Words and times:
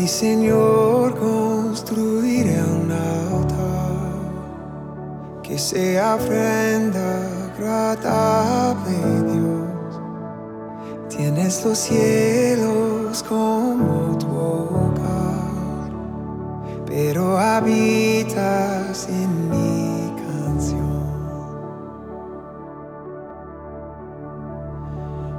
ti, 0.00 0.08
Señor, 0.08 1.14
construiré 1.18 2.62
un 2.62 2.90
altar 2.90 4.22
que 5.42 5.58
sea 5.58 6.14
ofrenda 6.14 7.18
agradable, 7.52 8.98
Dios. 9.32 10.00
Tienes 11.08 11.64
los 11.64 11.78
cielos 11.78 13.22
como 13.28 14.16
tu 14.18 14.28
hogar, 14.28 15.90
pero 16.86 17.38
habitas 17.38 19.08
en 19.08 19.50
mi 19.50 20.14
canción. 20.22 21.10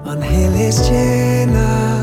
Ángeles 0.05 0.89
llenas 0.89 2.00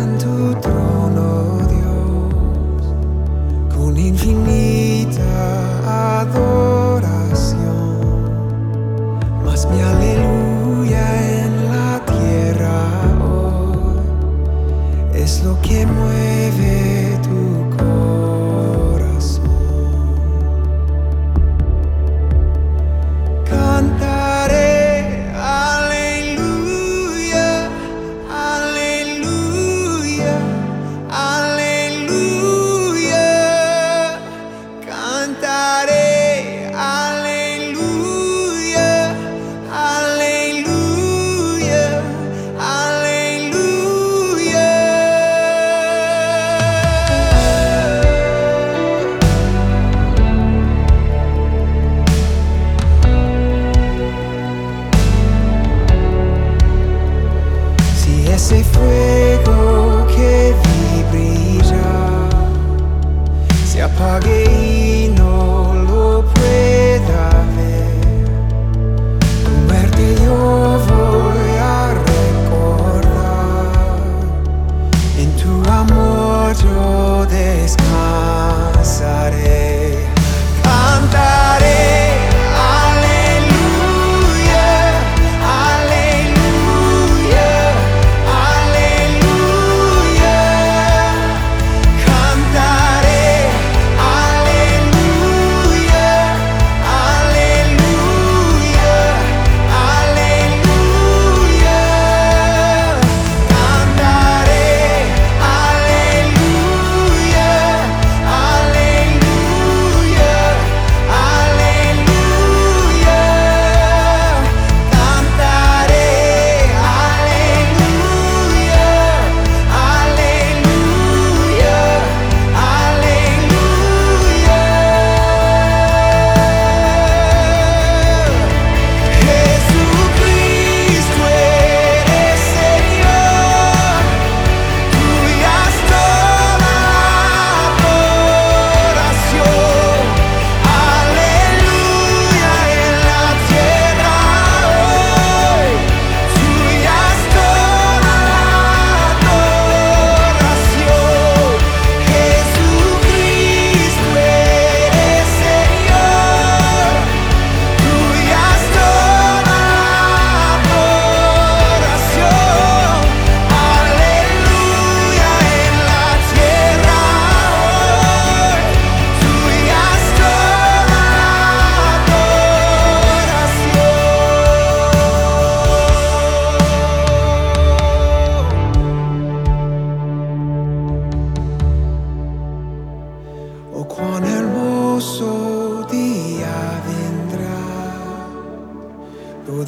target 64.08 64.37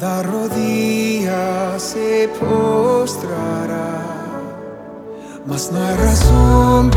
toda 0.01 0.23
rodilla 0.23 1.77
se 1.77 2.27
postrará, 2.39 4.01
mas 5.45 5.71
no 5.71 5.79
hay 5.79 5.95
razón 5.95 6.89